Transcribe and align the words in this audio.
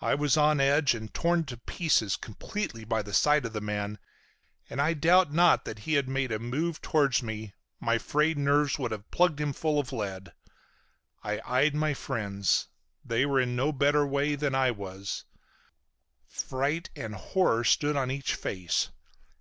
I 0.00 0.16
was 0.16 0.36
on 0.36 0.58
edge 0.60 0.92
and 0.92 1.14
torn 1.14 1.44
to 1.44 1.56
pieces 1.56 2.16
completely 2.16 2.82
by 2.84 3.00
the 3.00 3.14
sight 3.14 3.44
of 3.46 3.52
the 3.52 3.60
man, 3.60 4.00
and 4.68 4.80
I 4.82 4.92
doubt 4.92 5.32
not 5.32 5.66
that 5.66 5.78
had 5.86 6.06
he 6.06 6.12
made 6.12 6.32
a 6.32 6.40
move 6.40 6.80
towards 6.82 7.22
me 7.22 7.54
my 7.78 7.96
frayed 7.96 8.36
nerves 8.36 8.76
would 8.80 8.90
have 8.90 9.08
plugged 9.12 9.40
him 9.40 9.52
full 9.52 9.78
of 9.78 9.92
lead. 9.92 10.32
I 11.22 11.40
eyed 11.46 11.76
my 11.76 11.94
friends. 11.94 12.66
They 13.04 13.24
were 13.24 13.38
in 13.40 13.54
no 13.54 13.70
better 13.70 14.04
way 14.04 14.34
than 14.34 14.54
was 14.76 15.26
I. 15.32 15.38
Fright 16.26 16.90
and 16.96 17.14
horror 17.14 17.62
stood 17.62 17.94
on 17.94 18.10
each 18.10 18.34
face. 18.34 18.90